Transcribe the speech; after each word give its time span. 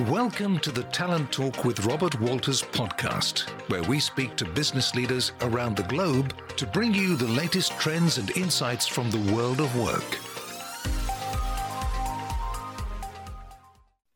Welcome 0.00 0.58
to 0.58 0.72
the 0.72 0.82
Talent 0.90 1.30
Talk 1.30 1.64
with 1.64 1.86
Robert 1.86 2.20
Walters 2.20 2.62
podcast, 2.62 3.48
where 3.68 3.84
we 3.84 4.00
speak 4.00 4.34
to 4.34 4.44
business 4.44 4.92
leaders 4.96 5.30
around 5.42 5.76
the 5.76 5.84
globe 5.84 6.34
to 6.56 6.66
bring 6.66 6.92
you 6.92 7.14
the 7.14 7.28
latest 7.28 7.78
trends 7.78 8.18
and 8.18 8.28
insights 8.36 8.88
from 8.88 9.08
the 9.12 9.32
world 9.32 9.60
of 9.60 9.72
work. 9.78 10.18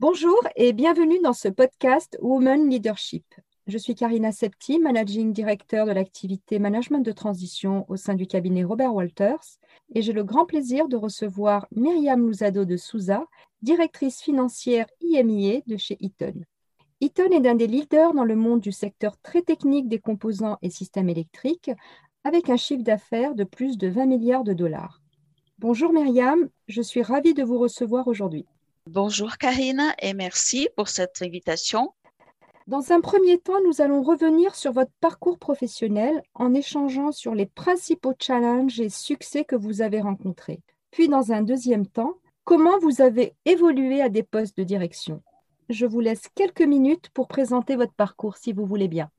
Bonjour 0.00 0.40
et 0.56 0.72
bienvenue 0.72 1.20
dans 1.22 1.32
ce 1.32 1.46
podcast 1.46 2.18
Women 2.20 2.68
Leadership. 2.68 3.22
Je 3.68 3.78
suis 3.78 3.94
Karina 3.94 4.32
Septi, 4.32 4.80
Managing 4.80 5.32
Director 5.32 5.86
de 5.86 5.92
l'activité 5.92 6.58
Management 6.58 7.04
de 7.04 7.12
Transition 7.12 7.84
au 7.88 7.96
sein 7.96 8.14
du 8.14 8.26
cabinet 8.26 8.64
Robert 8.64 8.94
Walters, 8.94 9.60
et 9.94 10.02
j'ai 10.02 10.12
le 10.12 10.24
grand 10.24 10.44
plaisir 10.44 10.88
de 10.88 10.96
recevoir 10.96 11.68
Myriam 11.70 12.26
Louzado 12.26 12.64
de 12.64 12.76
Souza, 12.76 13.26
directrice 13.62 14.20
financière 14.20 14.86
IMIA 15.00 15.60
de 15.66 15.76
chez 15.76 15.96
Eaton. 16.00 16.34
Eaton 17.00 17.30
est 17.30 17.46
un 17.46 17.54
des 17.54 17.66
leaders 17.66 18.14
dans 18.14 18.24
le 18.24 18.36
monde 18.36 18.60
du 18.60 18.72
secteur 18.72 19.16
très 19.18 19.42
technique 19.42 19.88
des 19.88 19.98
composants 19.98 20.58
et 20.62 20.70
systèmes 20.70 21.08
électriques, 21.08 21.70
avec 22.24 22.50
un 22.50 22.56
chiffre 22.56 22.82
d'affaires 22.82 23.34
de 23.34 23.44
plus 23.44 23.78
de 23.78 23.88
20 23.88 24.06
milliards 24.06 24.44
de 24.44 24.52
dollars. 24.52 25.00
Bonjour 25.58 25.92
Myriam, 25.92 26.48
je 26.68 26.82
suis 26.82 27.02
ravie 27.02 27.34
de 27.34 27.42
vous 27.42 27.58
recevoir 27.58 28.08
aujourd'hui. 28.08 28.46
Bonjour 28.86 29.36
Karina 29.38 29.94
et 30.00 30.14
merci 30.14 30.68
pour 30.76 30.88
cette 30.88 31.20
invitation. 31.22 31.92
Dans 32.68 32.92
un 32.92 33.00
premier 33.00 33.38
temps, 33.38 33.60
nous 33.64 33.80
allons 33.80 34.02
revenir 34.02 34.54
sur 34.54 34.72
votre 34.72 34.92
parcours 35.00 35.38
professionnel 35.38 36.22
en 36.34 36.52
échangeant 36.52 37.12
sur 37.12 37.34
les 37.34 37.46
principaux 37.46 38.14
challenges 38.20 38.78
et 38.78 38.90
succès 38.90 39.44
que 39.44 39.56
vous 39.56 39.80
avez 39.80 40.00
rencontrés. 40.00 40.60
Puis, 40.90 41.08
dans 41.08 41.32
un 41.32 41.42
deuxième 41.42 41.86
temps, 41.86 42.14
comment 42.48 42.78
vous 42.78 43.02
avez 43.02 43.34
évolué 43.44 44.00
à 44.00 44.08
des 44.08 44.22
postes 44.22 44.56
de 44.56 44.64
direction? 44.64 45.22
Je 45.68 45.84
vous 45.84 46.00
laisse 46.00 46.22
quelques 46.34 46.62
minutes 46.62 47.10
pour 47.12 47.28
présenter 47.28 47.76
votre 47.76 47.92
parcours, 47.92 48.38
si 48.38 48.54
vous 48.54 48.64
voulez 48.64 48.88
bien. 48.88 49.10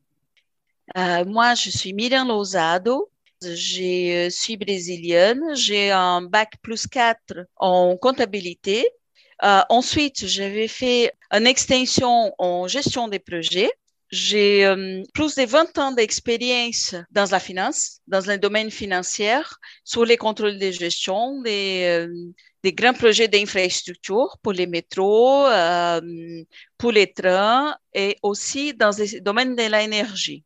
Euh, 0.97 1.23
moi, 1.25 1.53
je 1.53 1.69
suis 1.69 1.93
Miriam 1.93 2.27
Lozado. 2.27 3.11
Je 3.43 4.25
euh, 4.25 4.29
suis 4.31 4.57
brésilienne. 4.57 5.43
J'ai 5.53 5.91
un 5.91 6.23
bac 6.23 6.53
plus 6.63 6.87
4 6.87 7.45
en 7.57 7.95
comptabilité 7.97 8.87
euh, 9.41 9.61
ensuite, 9.69 10.27
j'avais 10.27 10.67
fait 10.67 11.13
une 11.31 11.47
extension 11.47 12.33
en 12.39 12.67
gestion 12.67 13.07
des 13.07 13.19
projets. 13.19 13.71
J'ai 14.11 14.67
plus 15.13 15.35
de 15.35 15.45
20 15.45 15.77
ans 15.77 15.91
d'expérience 15.93 16.93
dans 17.11 17.29
la 17.31 17.39
finance, 17.39 18.01
dans 18.07 18.25
le 18.27 18.37
domaine 18.37 18.69
financier, 18.69 19.39
sur 19.85 20.03
les 20.03 20.17
contrôles 20.17 20.59
de 20.59 20.71
gestion 20.71 21.41
des, 21.41 22.05
des 22.63 22.73
grands 22.73 22.93
projets 22.93 23.27
d'infrastructure 23.27 24.37
pour 24.41 24.53
les 24.53 24.67
métros, 24.67 25.47
pour 26.77 26.91
les 26.91 27.11
trains 27.13 27.77
et 27.93 28.17
aussi 28.21 28.73
dans 28.73 28.91
le 28.97 29.19
domaine 29.21 29.55
de 29.55 29.63
l'énergie. 29.63 30.43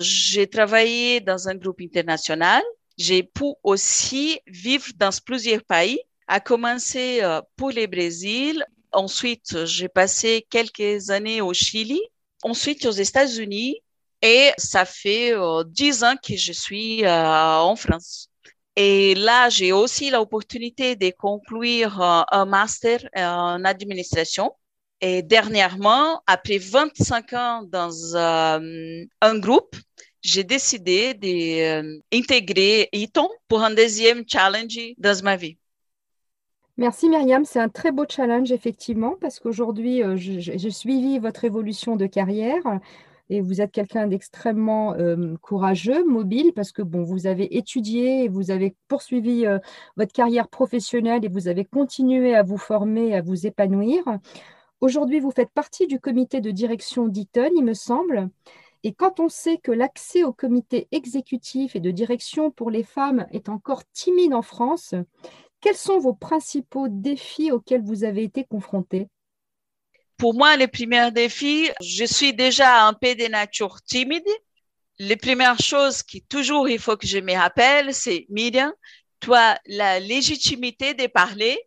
J'ai 0.00 0.48
travaillé 0.48 1.20
dans 1.20 1.48
un 1.48 1.54
groupe 1.54 1.80
international. 1.80 2.62
J'ai 2.98 3.22
pu 3.22 3.44
aussi 3.62 4.40
vivre 4.46 4.86
dans 4.96 5.10
plusieurs 5.24 5.62
pays 5.62 6.00
a 6.32 6.40
commencé 6.40 7.20
euh, 7.22 7.42
pour 7.56 7.70
le 7.70 7.86
Brésil. 7.86 8.64
Ensuite, 8.90 9.66
j'ai 9.66 9.88
passé 9.88 10.46
quelques 10.48 11.10
années 11.10 11.42
au 11.42 11.52
Chili. 11.52 12.00
Ensuite, 12.42 12.86
aux 12.86 12.90
États-Unis. 12.90 13.82
Et 14.22 14.50
ça 14.56 14.84
fait 14.84 15.34
euh, 15.34 15.62
dix 15.66 16.04
ans 16.04 16.14
que 16.16 16.36
je 16.36 16.52
suis 16.52 17.04
euh, 17.04 17.10
en 17.10 17.76
France. 17.76 18.30
Et 18.76 19.14
là, 19.14 19.48
j'ai 19.48 19.72
aussi 19.72 20.10
l'opportunité 20.10 20.96
de 20.96 21.10
conclure 21.10 22.00
un 22.00 22.44
master 22.46 23.00
en 23.14 23.64
administration. 23.64 24.52
Et 25.00 25.22
dernièrement, 25.22 26.22
après 26.26 26.58
25 26.58 27.32
ans 27.32 27.62
dans 27.64 28.16
un 28.16 29.38
groupe, 29.38 29.76
j'ai 30.22 30.44
décidé 30.44 31.14
d'intégrer 31.14 32.88
Eaton 32.92 33.28
pour 33.48 33.62
un 33.62 33.74
deuxième 33.74 34.22
challenge 34.26 34.78
dans 34.96 35.22
ma 35.24 35.36
vie. 35.36 35.58
Merci 36.78 37.08
Myriam, 37.08 37.44
c'est 37.44 37.60
un 37.60 37.68
très 37.68 37.92
beau 37.92 38.04
challenge 38.08 38.50
effectivement 38.50 39.16
parce 39.20 39.38
qu'aujourd'hui 39.40 40.02
euh, 40.02 40.16
j'ai 40.16 40.70
suivi 40.70 41.18
votre 41.18 41.44
évolution 41.44 41.96
de 41.96 42.06
carrière 42.06 42.62
et 43.32 43.40
vous 43.40 43.62
êtes 43.62 43.72
quelqu'un 43.72 44.06
d'extrêmement 44.08 44.92
euh, 44.92 45.36
courageux, 45.40 46.04
mobile 46.04 46.52
parce 46.54 46.70
que 46.70 46.82
bon, 46.82 47.02
vous 47.02 47.26
avez 47.26 47.56
étudié 47.56 48.24
et 48.24 48.28
vous 48.28 48.50
avez 48.50 48.76
poursuivi 48.88 49.46
euh, 49.46 49.58
votre 49.96 50.12
carrière 50.12 50.48
professionnelle 50.48 51.24
et 51.24 51.28
vous 51.28 51.48
avez 51.48 51.64
continué 51.64 52.34
à 52.34 52.42
vous 52.42 52.58
former, 52.58 53.14
à 53.14 53.22
vous 53.22 53.46
épanouir. 53.46 54.04
Aujourd'hui, 54.82 55.18
vous 55.18 55.30
faites 55.30 55.48
partie 55.48 55.86
du 55.86 55.98
comité 55.98 56.42
de 56.42 56.50
direction 56.50 57.08
d'Eaton, 57.08 57.48
il 57.56 57.64
me 57.64 57.72
semble. 57.72 58.28
Et 58.82 58.92
quand 58.92 59.18
on 59.18 59.30
sait 59.30 59.56
que 59.56 59.72
l'accès 59.72 60.24
au 60.24 60.34
comité 60.34 60.88
exécutif 60.92 61.74
et 61.74 61.80
de 61.80 61.90
direction 61.90 62.50
pour 62.50 62.70
les 62.70 62.82
femmes 62.82 63.26
est 63.30 63.48
encore 63.48 63.82
timide 63.94 64.34
en 64.34 64.42
France, 64.42 64.94
quels 65.62 65.76
sont 65.76 65.98
vos 65.98 66.12
principaux 66.12 66.88
défis 66.90 67.50
auxquels 67.50 67.82
vous 67.82 68.04
avez 68.04 68.24
été 68.24 68.44
confrontés? 68.44 69.08
Pour 70.22 70.34
moi, 70.34 70.56
les 70.56 70.68
premiers 70.68 71.10
défis, 71.10 71.68
je 71.80 72.04
suis 72.04 72.32
déjà 72.32 72.86
un 72.86 72.92
peu 72.94 73.16
de 73.16 73.26
nature 73.26 73.82
timide. 73.82 74.22
Les 75.00 75.16
premières 75.16 75.58
choses 75.58 76.04
qui 76.04 76.22
toujours 76.22 76.68
il 76.68 76.78
faut 76.78 76.96
que 76.96 77.08
je 77.08 77.18
me 77.18 77.34
rappelle, 77.34 77.92
c'est 77.92 78.26
Myriam, 78.28 78.72
toi, 79.18 79.56
la 79.66 79.98
légitimité 79.98 80.94
de 80.94 81.08
parler, 81.08 81.58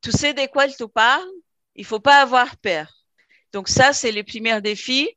tu 0.00 0.10
sais 0.10 0.32
de 0.32 0.46
quoi 0.46 0.66
tu 0.68 0.88
parles, 0.88 1.28
il 1.74 1.84
faut 1.84 2.00
pas 2.00 2.22
avoir 2.22 2.56
peur. 2.56 2.90
Donc 3.52 3.68
ça, 3.68 3.92
c'est 3.92 4.10
les 4.10 4.24
premiers 4.24 4.62
défis. 4.62 5.10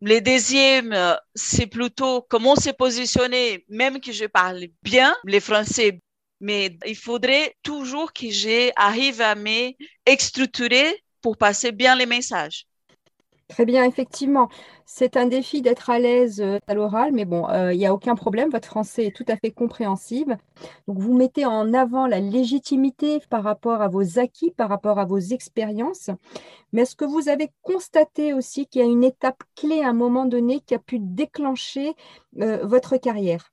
Les 0.00 0.20
deuxièmes, 0.20 0.96
c'est 1.34 1.66
plutôt 1.66 2.22
comment 2.30 2.54
se 2.54 2.70
positionner, 2.70 3.64
même 3.68 4.00
que 4.00 4.12
je 4.12 4.26
parle 4.26 4.68
bien 4.84 5.12
les 5.24 5.40
Français 5.40 5.98
mais 6.38 6.76
il 6.86 6.96
faudrait 6.96 7.56
toujours 7.62 8.12
que 8.12 8.28
j'arrive 8.30 9.20
à 9.20 9.36
m'extructurer 9.36 11.02
pour 11.22 11.36
passer 11.38 11.72
bien 11.72 11.96
les 11.96 12.06
messages. 12.06 12.66
Très 13.48 13.66
bien, 13.66 13.84
effectivement. 13.84 14.48
C'est 14.86 15.16
un 15.18 15.26
défi 15.26 15.60
d'être 15.60 15.90
à 15.90 15.98
l'aise 15.98 16.40
euh, 16.40 16.58
à 16.66 16.74
l'oral, 16.74 17.12
mais 17.12 17.26
bon, 17.26 17.46
euh, 17.50 17.72
il 17.74 17.78
n'y 17.78 17.86
a 17.86 17.92
aucun 17.92 18.14
problème. 18.14 18.48
Votre 18.50 18.68
français 18.68 19.06
est 19.06 19.16
tout 19.16 19.26
à 19.28 19.36
fait 19.36 19.50
compréhensible. 19.50 20.38
Donc, 20.88 20.98
vous 20.98 21.14
mettez 21.14 21.44
en 21.44 21.74
avant 21.74 22.06
la 22.06 22.18
légitimité 22.18 23.20
par 23.28 23.42
rapport 23.42 23.82
à 23.82 23.88
vos 23.88 24.18
acquis, 24.18 24.52
par 24.52 24.70
rapport 24.70 24.98
à 24.98 25.04
vos 25.04 25.18
expériences. 25.18 26.08
Mais 26.72 26.82
est-ce 26.82 26.96
que 26.96 27.04
vous 27.04 27.28
avez 27.28 27.50
constaté 27.60 28.32
aussi 28.32 28.66
qu'il 28.66 28.80
y 28.80 28.84
a 28.84 28.88
une 28.88 29.04
étape 29.04 29.42
clé 29.54 29.82
à 29.82 29.88
un 29.88 29.92
moment 29.92 30.24
donné 30.24 30.60
qui 30.60 30.74
a 30.74 30.78
pu 30.78 30.98
déclencher 30.98 31.92
euh, 32.40 32.64
votre 32.64 32.96
carrière? 32.96 33.52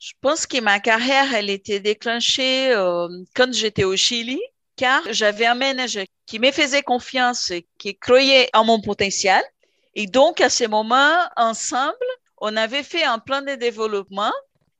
Je 0.00 0.12
pense 0.20 0.46
que 0.46 0.60
ma 0.60 0.78
carrière, 0.78 1.34
elle 1.34 1.50
était 1.50 1.80
déclenchée 1.80 2.72
euh, 2.72 3.08
quand 3.34 3.52
j'étais 3.52 3.84
au 3.84 3.96
Chili, 3.96 4.40
car 4.76 5.02
j'avais 5.10 5.46
un 5.46 5.54
manager 5.54 6.04
qui 6.26 6.38
me 6.38 6.52
faisait 6.52 6.82
confiance, 6.82 7.52
qui 7.78 7.96
croyait 7.96 8.48
en 8.54 8.64
mon 8.64 8.80
potentiel. 8.80 9.42
Et 9.94 10.06
donc, 10.06 10.40
à 10.40 10.50
ce 10.50 10.64
moment, 10.64 11.16
ensemble, 11.36 11.94
on 12.38 12.56
avait 12.56 12.82
fait 12.82 13.04
un 13.04 13.18
plan 13.18 13.42
de 13.42 13.54
développement. 13.54 14.32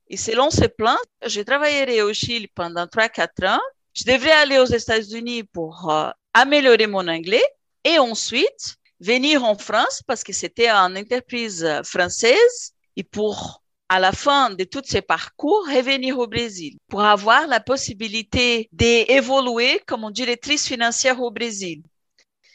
Et 0.08 0.16
selon 0.16 0.50
ce 0.50 0.66
plan, 0.66 0.96
j'ai 1.24 1.44
travaillé 1.44 2.02
au 2.02 2.12
Chili 2.12 2.48
pendant 2.48 2.84
3-4 2.84 3.56
ans. 3.56 3.60
Je 3.94 4.04
devrais 4.04 4.32
aller 4.32 4.58
aux 4.58 4.66
États-Unis 4.66 5.44
pour 5.44 5.90
euh, 5.90 6.10
améliorer 6.34 6.86
mon 6.86 7.08
anglais 7.08 7.44
et 7.82 7.98
ensuite 7.98 8.76
venir 9.00 9.42
en 9.42 9.56
France 9.56 10.02
parce 10.06 10.22
que 10.22 10.32
c'était 10.32 10.68
une 10.68 10.98
entreprise 10.98 11.66
française 11.82 12.74
et 12.96 13.04
pour 13.04 13.62
à 13.88 14.00
la 14.00 14.12
fin 14.12 14.50
de 14.50 14.64
tous 14.64 14.82
ces 14.84 15.02
parcours, 15.02 15.66
revenir 15.66 16.18
au 16.18 16.26
Brésil 16.26 16.76
pour 16.88 17.02
avoir 17.02 17.46
la 17.46 17.60
possibilité 17.60 18.68
d'évoluer 18.72 19.80
comme 19.86 20.10
directrice 20.12 20.66
financière 20.66 21.20
au 21.20 21.30
Brésil. 21.30 21.82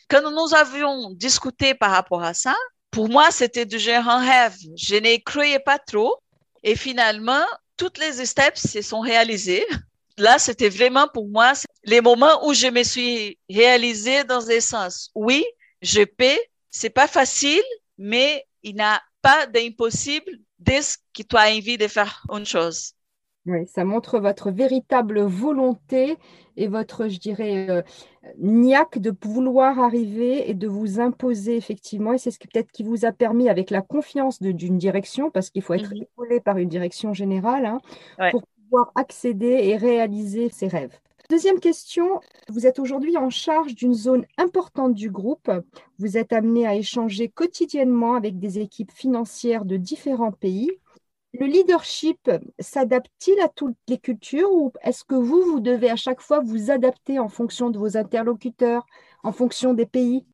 Quand 0.10 0.30
nous 0.30 0.54
avions 0.54 1.12
discuté 1.12 1.74
par 1.74 1.92
rapport 1.92 2.24
à 2.24 2.34
ça, 2.34 2.56
pour 2.92 3.08
moi, 3.08 3.32
c'était 3.32 3.68
genre 3.80 4.10
un 4.10 4.20
rêve. 4.20 4.58
Je 4.76 4.96
ne 4.96 5.18
croyais 5.24 5.60
pas 5.60 5.80
trop. 5.80 6.18
Et 6.64 6.76
finalement, 6.76 7.46
toutes 7.78 7.98
les 7.98 8.26
steps 8.26 8.68
se 8.68 8.82
sont 8.82 9.00
réalisées. 9.00 9.66
Là, 10.18 10.38
c'était 10.38 10.70
vraiment 10.70 11.08
pour 11.08 11.30
moi 11.30 11.54
les 11.86 12.02
moments 12.02 12.46
où 12.46 12.54
je 12.54 12.68
me 12.68 12.84
suis 12.84 13.40
réalisée 13.50 14.26
dans 14.26 14.46
le 14.46 14.60
sens, 14.60 15.10
oui, 15.16 15.46
je 15.82 16.04
peux, 16.04 16.38
c'est 16.70 16.90
pas 16.90 17.08
facile, 17.08 17.64
mais 17.98 18.46
il 18.62 18.76
n'y 18.76 18.82
a 18.82 19.02
pas 19.22 19.48
d'impossible 19.48 20.32
dès 20.62 20.80
que 21.14 21.24
tu 21.24 21.36
as 21.36 21.52
envie 21.52 21.78
de 21.78 21.88
faire 21.88 22.24
une 22.32 22.46
chose. 22.46 22.94
Oui, 23.48 23.66
ça 23.66 23.84
montre 23.84 24.20
votre 24.20 24.52
véritable 24.52 25.22
volonté 25.22 26.16
et 26.58 26.68
votre, 26.68 27.08
je 27.08 27.18
dirais, 27.18 27.68
euh, 27.72 27.82
niaque 28.38 29.00
de 29.00 29.12
vouloir 29.24 29.80
arriver 29.80 30.48
et 30.48 30.54
de 30.54 30.68
vous 30.68 31.00
imposer 31.00 31.58
effectivement. 31.58 32.14
Et 32.14 32.20
c'est 32.20 32.30
ce 32.30 32.38
qui 32.38 32.48
peut-être 32.48 32.72
qui 32.72 32.84
vous 32.84 33.04
a 33.04 33.12
permis, 33.12 33.50
avec 33.50 33.72
la 33.72 33.82
confiance 33.82 34.40
d'une 34.40 34.78
direction, 34.78 35.32
parce 35.32 35.50
qu'il 35.50 35.64
faut 35.64 35.74
être 35.74 35.92
épaulé 35.92 36.40
par 36.40 36.58
une 36.58 36.70
direction 36.70 37.14
générale, 37.14 37.66
hein, 37.66 37.80
pour 38.30 38.44
pouvoir 38.64 38.92
accéder 38.94 39.60
et 39.64 39.76
réaliser 39.76 40.50
ses 40.50 40.68
rêves. 40.68 41.00
Deuxième 41.32 41.62
question, 41.62 42.20
vous 42.50 42.68
êtes 42.68 42.78
aujourd'hui 42.78 43.16
en 43.16 43.30
charge 43.30 43.74
d'une 43.74 43.94
zone 43.94 44.26
importante 44.38 44.94
du 44.94 45.10
groupe. 45.10 45.50
Vous 45.98 46.18
êtes 46.18 46.34
amené 46.34 46.68
à 46.68 46.76
échanger 46.76 47.30
quotidiennement 47.30 48.16
avec 48.16 48.38
des 48.38 48.60
équipes 48.60 48.92
financières 48.92 49.64
de 49.64 49.78
différents 49.78 50.34
pays. 50.34 50.70
Le 51.32 51.46
leadership 51.46 52.30
s'adapte-t-il 52.60 53.40
à 53.40 53.48
toutes 53.48 53.78
les 53.88 53.98
cultures 53.98 54.52
ou 54.52 54.74
est-ce 54.84 55.06
que 55.06 55.16
vous, 55.16 55.42
vous 55.44 55.62
devez 55.62 55.90
à 55.90 55.96
chaque 55.96 56.20
fois 56.20 56.42
vous 56.42 56.70
adapter 56.70 57.18
en 57.18 57.30
fonction 57.30 57.70
de 57.70 57.80
vos 57.80 57.96
interlocuteurs, 57.96 58.86
en 59.24 59.32
fonction 59.32 59.74
des 59.74 59.86
pays? 59.86 60.26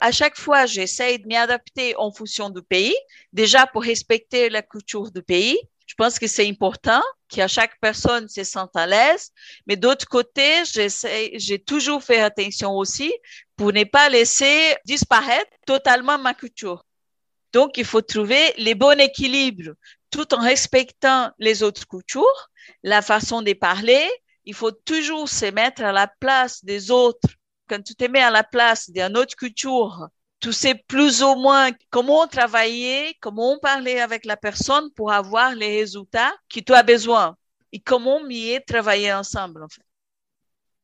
À 0.00 0.10
chaque 0.10 0.38
fois, 0.38 0.64
j'essaie 0.64 1.18
de 1.18 1.28
m'adapter 1.28 1.94
en 1.96 2.10
fonction 2.12 2.48
du 2.48 2.62
pays, 2.62 2.96
déjà 3.34 3.66
pour 3.66 3.82
respecter 3.82 4.48
la 4.48 4.62
culture 4.62 5.10
du 5.10 5.22
pays, 5.22 5.58
je 5.88 5.94
pense 5.94 6.18
que 6.18 6.26
c'est 6.26 6.46
important 6.46 7.02
qu'à 7.28 7.48
chaque 7.48 7.80
personne 7.80 8.28
se 8.28 8.44
sente 8.44 8.76
à 8.76 8.86
l'aise. 8.86 9.32
Mais 9.66 9.76
d'autre 9.76 10.06
côté, 10.06 10.62
j'ai 10.66 11.58
toujours 11.58 12.02
fait 12.04 12.20
attention 12.20 12.72
aussi 12.72 13.12
pour 13.56 13.72
ne 13.72 13.84
pas 13.84 14.10
laisser 14.10 14.76
disparaître 14.84 15.50
totalement 15.66 16.18
ma 16.18 16.34
culture. 16.34 16.84
Donc, 17.54 17.78
il 17.78 17.86
faut 17.86 18.02
trouver 18.02 18.52
les 18.58 18.74
bons 18.74 19.00
équilibres 19.00 19.72
tout 20.10 20.34
en 20.34 20.42
respectant 20.42 21.30
les 21.38 21.62
autres 21.62 21.88
cultures, 21.88 22.50
la 22.82 23.00
façon 23.00 23.40
de 23.40 23.54
parler. 23.54 24.06
Il 24.44 24.54
faut 24.54 24.72
toujours 24.72 25.26
se 25.26 25.46
mettre 25.46 25.82
à 25.82 25.92
la 25.92 26.06
place 26.06 26.62
des 26.66 26.90
autres. 26.90 27.30
Quand 27.66 27.82
tu 27.82 27.94
te 27.94 28.04
mets 28.04 28.22
à 28.22 28.30
la 28.30 28.44
place 28.44 28.90
d'une 28.90 29.16
autre 29.16 29.36
culture, 29.36 30.08
tu 30.40 30.52
sais 30.52 30.74
plus 30.74 31.22
ou 31.22 31.34
moins 31.34 31.70
comment 31.90 32.26
travailler, 32.26 33.16
comment 33.20 33.58
parler 33.58 33.98
avec 33.98 34.24
la 34.24 34.36
personne 34.36 34.90
pour 34.92 35.12
avoir 35.12 35.54
les 35.54 35.78
résultats 35.78 36.32
que 36.48 36.60
tu 36.60 36.72
as 36.72 36.82
besoin 36.82 37.36
et 37.72 37.80
comment 37.80 38.22
mieux 38.22 38.60
travailler 38.66 39.12
ensemble. 39.12 39.62
En 39.62 39.68
fait. 39.68 39.82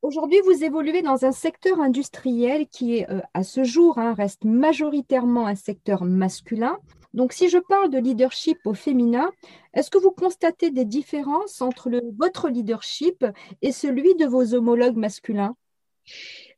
Aujourd'hui, 0.02 0.40
vous 0.44 0.62
évoluez 0.62 1.00
dans 1.00 1.24
un 1.24 1.32
secteur 1.32 1.80
industriel 1.80 2.66
qui 2.66 3.04
euh, 3.04 3.20
à 3.32 3.42
ce 3.42 3.64
jour, 3.64 3.98
hein, 3.98 4.12
reste 4.12 4.44
majoritairement 4.44 5.46
un 5.46 5.54
secteur 5.54 6.04
masculin. 6.04 6.76
Donc, 7.14 7.32
si 7.32 7.48
je 7.48 7.58
parle 7.58 7.90
de 7.90 7.98
leadership 7.98 8.58
au 8.66 8.74
féminin, 8.74 9.30
est-ce 9.72 9.90
que 9.90 9.98
vous 9.98 10.10
constatez 10.10 10.70
des 10.70 10.84
différences 10.84 11.62
entre 11.62 11.90
votre 12.18 12.48
leadership 12.48 13.24
et 13.62 13.72
celui 13.72 14.14
de 14.16 14.26
vos 14.26 14.52
homologues 14.52 14.96
masculins? 14.96 15.56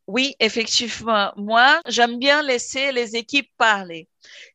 Oui, 0.07 0.35
effectivement. 0.39 1.33
Moi, 1.37 1.81
j'aime 1.87 2.19
bien 2.19 2.43
laisser 2.43 2.93
les 2.93 3.17
équipes 3.17 3.51
parler. 3.59 4.09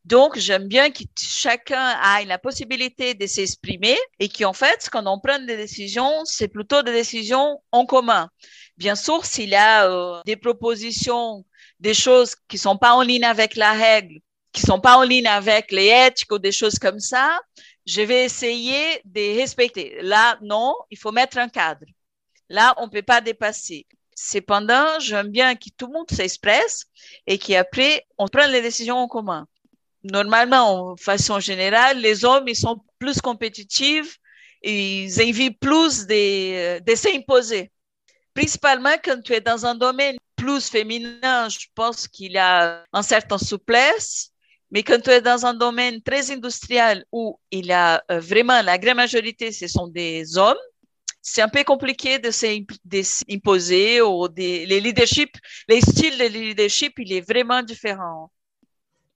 Donc, 0.05 0.37
j'aime 0.37 0.67
bien 0.67 0.91
que 0.91 1.03
chacun 1.19 1.99
ait 2.19 2.25
la 2.25 2.37
possibilité 2.37 3.13
de 3.15 3.27
s'exprimer 3.27 3.97
et 4.19 4.29
qu'en 4.29 4.53
fait, 4.53 4.89
quand 4.91 5.05
on 5.07 5.19
prend 5.19 5.39
des 5.39 5.57
décisions, 5.57 6.23
c'est 6.25 6.47
plutôt 6.47 6.83
des 6.83 6.93
décisions 6.93 7.61
en 7.71 7.85
commun. 7.85 8.29
Bien 8.77 8.95
sûr, 8.95 9.25
s'il 9.25 9.49
y 9.49 9.55
a 9.55 9.89
euh, 9.89 10.21
des 10.25 10.37
propositions, 10.37 11.45
des 11.79 11.93
choses 11.93 12.35
qui 12.47 12.57
sont 12.57 12.77
pas 12.77 12.93
en 12.93 13.01
ligne 13.01 13.25
avec 13.25 13.55
la 13.55 13.73
règle, 13.73 14.19
qui 14.53 14.61
sont 14.61 14.79
pas 14.79 14.97
en 14.97 15.03
ligne 15.03 15.27
avec 15.27 15.71
les 15.71 15.87
éthiques 16.07 16.31
ou 16.31 16.39
des 16.39 16.51
choses 16.51 16.79
comme 16.79 16.99
ça, 16.99 17.39
je 17.85 18.01
vais 18.01 18.23
essayer 18.25 19.01
de 19.05 19.37
respecter. 19.37 19.97
Là, 20.01 20.37
non, 20.41 20.75
il 20.89 20.97
faut 20.97 21.11
mettre 21.11 21.37
un 21.37 21.49
cadre. 21.49 21.85
Là, 22.49 22.73
on 22.77 22.89
peut 22.89 23.01
pas 23.01 23.21
dépasser. 23.21 23.85
Cependant, 24.15 24.99
j'aime 24.99 25.29
bien 25.29 25.55
que 25.55 25.69
tout 25.77 25.87
le 25.87 25.93
monde 25.93 26.11
s'expresse 26.11 26.85
et 27.27 27.37
qu'après, 27.37 28.05
on 28.17 28.27
prenne 28.27 28.51
les 28.51 28.61
décisions 28.61 28.97
en 28.97 29.07
commun. 29.07 29.47
Normalement, 30.03 30.91
en 30.91 30.97
façon 30.97 31.39
générale, 31.39 31.99
les 31.99 32.25
hommes, 32.25 32.47
ils 32.47 32.55
sont 32.55 32.81
plus 32.99 33.21
compétitifs, 33.21 34.17
ils 34.63 35.21
invitent 35.21 35.59
plus 35.59 36.05
de, 36.07 36.79
de 36.79 36.95
s'imposer. 36.95 37.71
Principalement 38.33 38.95
quand 39.03 39.21
tu 39.21 39.33
es 39.33 39.41
dans 39.41 39.65
un 39.65 39.75
domaine 39.75 40.17
plus 40.35 40.69
féminin, 40.69 41.49
je 41.49 41.67
pense 41.75 42.07
qu'il 42.07 42.31
y 42.31 42.37
a 42.37 42.83
une 42.93 43.03
certaine 43.03 43.37
souplesse. 43.37 44.31
Mais 44.71 44.83
quand 44.83 45.01
tu 45.01 45.09
es 45.09 45.21
dans 45.21 45.45
un 45.45 45.53
domaine 45.53 46.01
très 46.01 46.31
industriel 46.31 47.05
où 47.11 47.37
il 47.51 47.65
y 47.65 47.73
a 47.73 48.01
euh, 48.09 48.19
vraiment 48.19 48.61
la 48.61 48.77
grande 48.77 48.95
majorité, 48.95 49.51
ce 49.51 49.67
sont 49.67 49.87
des 49.87 50.37
hommes, 50.37 50.55
c'est 51.21 51.41
un 51.41 51.49
peu 51.49 51.63
compliqué 51.63 52.19
de 52.19 52.31
s'imposer 52.31 54.01
ou 54.01 54.27
les 54.35 54.79
leadership, 54.79 55.29
les 55.67 55.81
styles 55.81 56.17
de 56.17 56.25
leadership, 56.25 56.93
il 56.97 57.13
est 57.13 57.21
vraiment 57.21 57.61
différent. 57.61 58.31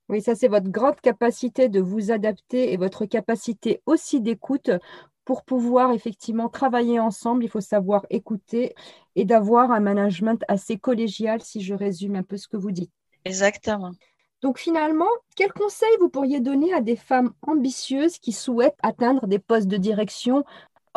Oui, 0.08 0.22
ça 0.22 0.36
c'est 0.36 0.48
votre 0.48 0.68
grande 0.68 1.00
capacité 1.00 1.68
de 1.68 1.80
vous 1.80 2.12
adapter 2.12 2.72
et 2.72 2.76
votre 2.76 3.06
capacité 3.06 3.82
aussi 3.86 4.20
d'écoute 4.20 4.70
pour 5.24 5.44
pouvoir 5.44 5.90
effectivement 5.90 6.48
travailler 6.48 7.00
ensemble. 7.00 7.42
Il 7.42 7.50
faut 7.50 7.60
savoir 7.60 8.06
écouter 8.10 8.74
et 9.16 9.24
d'avoir 9.24 9.72
un 9.72 9.80
management 9.80 10.44
assez 10.46 10.78
collégial, 10.78 11.42
si 11.42 11.60
je 11.60 11.74
résume 11.74 12.14
un 12.14 12.22
peu 12.22 12.36
ce 12.36 12.46
que 12.46 12.56
vous 12.56 12.70
dites. 12.70 12.92
Exactement. 13.24 13.90
Donc 14.42 14.58
finalement, 14.58 15.08
quels 15.34 15.52
conseils 15.52 15.96
vous 15.98 16.08
pourriez 16.08 16.38
donner 16.38 16.72
à 16.72 16.80
des 16.80 16.94
femmes 16.94 17.32
ambitieuses 17.42 18.18
qui 18.18 18.30
souhaitent 18.30 18.78
atteindre 18.84 19.26
des 19.26 19.40
postes 19.40 19.66
de 19.66 19.76
direction 19.76 20.44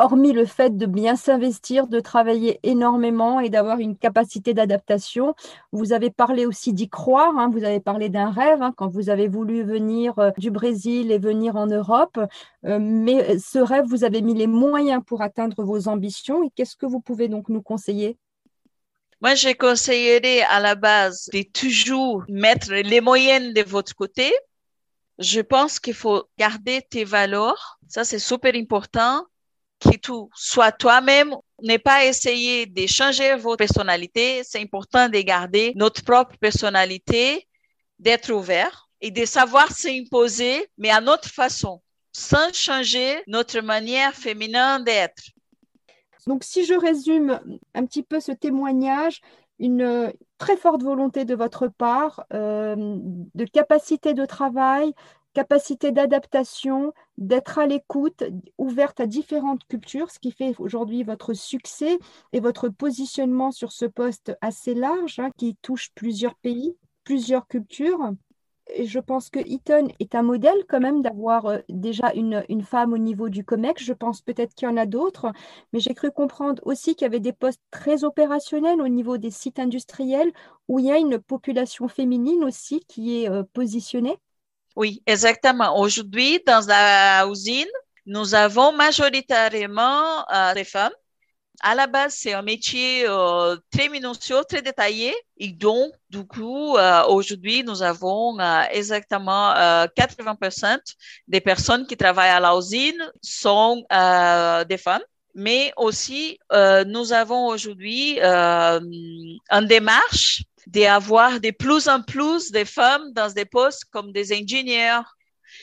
hormis 0.00 0.32
le 0.32 0.46
fait 0.46 0.76
de 0.76 0.86
bien 0.86 1.14
s'investir, 1.14 1.86
de 1.86 2.00
travailler 2.00 2.58
énormément 2.62 3.38
et 3.38 3.50
d'avoir 3.50 3.78
une 3.78 3.96
capacité 3.96 4.54
d'adaptation, 4.54 5.34
vous 5.72 5.92
avez 5.92 6.10
parlé 6.10 6.46
aussi 6.46 6.72
d'y 6.72 6.88
croire, 6.88 7.36
hein. 7.36 7.50
vous 7.52 7.64
avez 7.64 7.80
parlé 7.80 8.08
d'un 8.08 8.30
rêve 8.30 8.62
hein, 8.62 8.72
quand 8.76 8.88
vous 8.88 9.10
avez 9.10 9.28
voulu 9.28 9.62
venir 9.62 10.18
euh, 10.18 10.30
du 10.38 10.50
Brésil 10.50 11.12
et 11.12 11.18
venir 11.18 11.56
en 11.56 11.66
Europe, 11.66 12.18
euh, 12.64 12.78
mais 12.80 13.38
ce 13.38 13.58
rêve, 13.58 13.84
vous 13.84 14.02
avez 14.02 14.22
mis 14.22 14.34
les 14.34 14.46
moyens 14.46 15.02
pour 15.06 15.20
atteindre 15.20 15.62
vos 15.62 15.86
ambitions 15.86 16.42
et 16.42 16.50
qu'est-ce 16.56 16.76
que 16.76 16.86
vous 16.86 17.00
pouvez 17.00 17.28
donc 17.28 17.50
nous 17.50 17.62
conseiller? 17.62 18.16
Moi, 19.20 19.34
je 19.34 19.50
conseillerais 19.52 20.40
à 20.42 20.60
la 20.60 20.76
base 20.76 21.28
de 21.34 21.42
toujours 21.42 22.24
mettre 22.30 22.72
les 22.72 23.02
moyens 23.02 23.52
de 23.52 23.62
votre 23.62 23.94
côté. 23.94 24.32
Je 25.18 25.42
pense 25.42 25.78
qu'il 25.78 25.92
faut 25.92 26.24
garder 26.38 26.80
tes 26.88 27.04
valeurs. 27.04 27.78
Ça, 27.86 28.04
c'est 28.04 28.18
super 28.18 28.54
important 28.54 29.26
que 29.80 29.96
tu 29.96 30.12
sois 30.34 30.72
toi-même, 30.72 31.34
n'est 31.62 31.78
pas 31.78 32.04
essayer 32.04 32.66
de 32.66 32.86
changer 32.86 33.34
votre 33.36 33.56
personnalité. 33.56 34.42
C'est 34.44 34.60
important 34.60 35.08
de 35.08 35.18
garder 35.20 35.72
notre 35.76 36.04
propre 36.04 36.36
personnalité, 36.38 37.46
d'être 37.98 38.30
ouvert 38.30 38.88
et 39.00 39.10
de 39.10 39.24
savoir 39.24 39.70
s'imposer, 39.72 40.66
mais 40.78 40.90
à 40.90 41.00
notre 41.00 41.28
façon, 41.28 41.80
sans 42.12 42.52
changer 42.52 43.22
notre 43.26 43.60
manière 43.60 44.14
féminine 44.14 44.82
d'être. 44.84 45.22
Donc, 46.26 46.44
si 46.44 46.64
je 46.64 46.74
résume 46.74 47.40
un 47.74 47.86
petit 47.86 48.02
peu 48.02 48.20
ce 48.20 48.32
témoignage, 48.32 49.20
une 49.58 50.12
très 50.38 50.56
forte 50.56 50.82
volonté 50.82 51.24
de 51.24 51.34
votre 51.34 51.68
part, 51.68 52.24
euh, 52.32 52.74
de 52.76 53.44
capacité 53.44 54.14
de 54.14 54.24
travail, 54.24 54.92
capacité 55.32 55.92
d'adaptation, 55.92 56.92
d'être 57.18 57.58
à 57.58 57.66
l'écoute, 57.66 58.24
ouverte 58.58 59.00
à 59.00 59.06
différentes 59.06 59.64
cultures, 59.66 60.10
ce 60.10 60.18
qui 60.18 60.32
fait 60.32 60.54
aujourd'hui 60.58 61.02
votre 61.04 61.32
succès 61.34 61.98
et 62.32 62.40
votre 62.40 62.68
positionnement 62.68 63.52
sur 63.52 63.72
ce 63.72 63.86
poste 63.86 64.36
assez 64.40 64.74
large 64.74 65.18
hein, 65.18 65.30
qui 65.36 65.56
touche 65.62 65.90
plusieurs 65.94 66.34
pays, 66.36 66.74
plusieurs 67.04 67.46
cultures. 67.46 68.12
Je 68.84 69.00
pense 69.00 69.30
que 69.30 69.40
Eaton 69.40 69.88
est 69.98 70.14
un 70.14 70.22
modèle 70.22 70.64
quand 70.68 70.80
même 70.80 71.02
d'avoir 71.02 71.46
euh, 71.46 71.58
déjà 71.68 72.12
une, 72.14 72.44
une, 72.48 72.62
femme 72.62 72.92
au 72.92 72.98
niveau 72.98 73.28
du 73.28 73.44
COMEX. 73.44 73.82
Je 73.82 73.92
pense 73.92 74.22
peut-être 74.22 74.54
qu'il 74.54 74.68
y 74.68 74.70
en 74.70 74.76
a 74.76 74.86
d'autres, 74.86 75.32
mais 75.72 75.80
j'ai 75.80 75.94
cru 75.94 76.12
comprendre 76.12 76.62
aussi 76.64 76.94
qu'il 76.94 77.04
y 77.04 77.06
avait 77.06 77.18
des 77.18 77.32
postes 77.32 77.62
très 77.72 78.04
opérationnels 78.04 78.80
au 78.80 78.88
niveau 78.88 79.18
des 79.18 79.32
sites 79.32 79.58
industriels 79.58 80.32
où 80.68 80.78
il 80.78 80.86
y 80.86 80.92
a 80.92 80.98
une 80.98 81.18
population 81.18 81.88
féminine 81.88 82.44
aussi 82.44 82.80
qui 82.86 83.24
est 83.24 83.30
euh, 83.30 83.42
positionnée. 83.52 84.18
Oui, 84.80 85.02
exactement. 85.04 85.78
Aujourd'hui, 85.78 86.40
dans 86.46 86.66
la 86.66 87.26
usine, 87.26 87.68
nous 88.06 88.34
avons 88.34 88.72
majoritairement 88.72 90.24
euh, 90.32 90.54
des 90.54 90.64
femmes. 90.64 90.94
À 91.60 91.74
la 91.74 91.86
base, 91.86 92.14
c'est 92.14 92.32
un 92.32 92.40
métier 92.40 93.06
euh, 93.06 93.58
très 93.70 93.90
minutieux, 93.90 94.42
très 94.48 94.62
détaillé. 94.62 95.12
Et 95.36 95.48
donc, 95.48 95.92
du 96.08 96.26
coup, 96.26 96.78
euh, 96.78 97.02
aujourd'hui, 97.08 97.62
nous 97.62 97.82
avons 97.82 98.38
exactement 98.70 99.52
80% 99.98 100.78
des 101.28 101.42
personnes 101.42 101.86
qui 101.86 101.98
travaillent 101.98 102.30
à 102.30 102.40
l'usine 102.40 103.02
sont 103.20 103.84
des 104.66 104.78
femmes. 104.78 105.04
Mais 105.34 105.74
aussi, 105.76 106.38
nous 106.86 107.12
avons 107.12 107.48
aujourd'hui 107.48 108.18
une 108.18 109.66
démarche 109.68 110.42
d'avoir 110.66 111.40
de 111.40 111.50
plus 111.50 111.88
en 111.88 112.02
plus 112.02 112.50
de 112.50 112.64
femmes 112.64 113.12
dans 113.12 113.32
des 113.32 113.44
postes 113.44 113.84
comme 113.90 114.12
des 114.12 114.32
ingénieurs. 114.32 115.16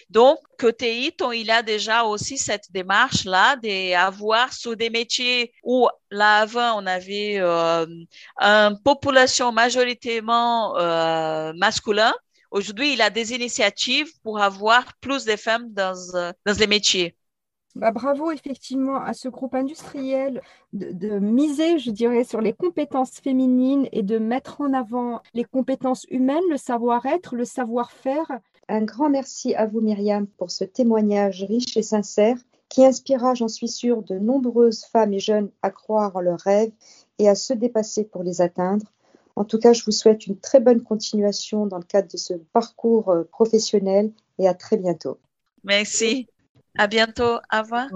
Donc, 0.09 0.39
côté 0.59 1.01
ITON, 1.01 1.31
il 1.31 1.49
a 1.51 1.63
déjà 1.63 2.03
aussi 2.03 2.37
cette 2.37 2.71
démarche-là 2.71 3.55
d'avoir 3.57 4.53
sur 4.53 4.75
des 4.75 4.89
métiers 4.89 5.53
où 5.63 5.87
là 6.11 6.39
avant, 6.39 6.81
on 6.81 6.85
avait 6.85 7.37
euh, 7.39 7.85
une 8.39 8.79
population 8.83 9.51
majoritairement 9.51 10.77
euh, 10.77 11.53
masculin. 11.55 12.13
Aujourd'hui, 12.51 12.93
il 12.93 13.01
a 13.01 13.09
des 13.09 13.33
initiatives 13.33 14.09
pour 14.23 14.39
avoir 14.41 14.85
plus 15.01 15.25
de 15.25 15.35
femmes 15.35 15.73
dans, 15.73 15.95
dans 16.45 16.57
les 16.59 16.67
métiers. 16.67 17.16
Bah, 17.77 17.91
bravo 17.91 18.31
effectivement 18.31 18.95
à 18.95 19.13
ce 19.13 19.29
groupe 19.29 19.53
industriel 19.53 20.41
de, 20.73 21.19
miser, 21.19 21.77
je 21.77 21.91
dirais, 21.91 22.23
sur 22.23 22.41
les 22.41 22.53
compétences 22.53 23.11
féminines 23.11 23.87
et 23.91 24.01
de 24.01 24.17
mettre 24.17 24.61
en 24.61 24.73
avant 24.73 25.21
les 25.35 25.43
compétences 25.43 26.05
humaines, 26.09 26.43
le 26.49 26.57
savoir-être, 26.57 27.35
le 27.35 27.45
savoir-faire. 27.45 28.39
Un 28.67 28.83
grand 28.83 29.11
merci 29.11 29.53
à 29.53 29.67
vous 29.67 29.79
Myriam 29.79 30.25
pour 30.25 30.49
ce 30.49 30.63
témoignage 30.63 31.43
riche 31.43 31.77
et 31.77 31.83
sincère 31.83 32.37
qui 32.67 32.83
inspirera, 32.83 33.35
j'en 33.35 33.47
suis 33.47 33.69
sûre, 33.69 34.01
de 34.01 34.17
nombreuses 34.17 34.83
femmes 34.85 35.13
et 35.13 35.19
jeunes 35.19 35.51
à 35.61 35.69
croire 35.69 36.15
en 36.15 36.21
leurs 36.21 36.39
rêves 36.39 36.71
et 37.19 37.29
à 37.29 37.35
se 37.35 37.53
dépasser 37.53 38.05
pour 38.05 38.23
les 38.23 38.41
atteindre. 38.41 38.87
En 39.35 39.45
tout 39.45 39.59
cas, 39.59 39.73
je 39.73 39.85
vous 39.85 39.91
souhaite 39.91 40.25
une 40.25 40.37
très 40.39 40.59
bonne 40.59 40.81
continuation 40.81 41.67
dans 41.67 41.77
le 41.77 41.83
cadre 41.83 42.11
de 42.11 42.17
ce 42.17 42.33
parcours 42.53 43.09
euh, 43.09 43.23
professionnel 43.23 44.11
et 44.39 44.47
à 44.47 44.55
très 44.55 44.77
bientôt. 44.77 45.19
Merci. 45.63 46.27
À 46.77 46.87
bientôt. 46.87 47.39
Au 47.53 47.61
revoir. 47.61 47.89